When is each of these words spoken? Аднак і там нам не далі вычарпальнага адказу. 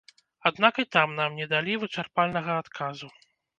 Аднак 0.49 0.79
і 0.83 0.85
там 0.97 1.13
нам 1.19 1.37
не 1.41 1.47
далі 1.53 1.77
вычарпальнага 1.85 2.59
адказу. 2.65 3.15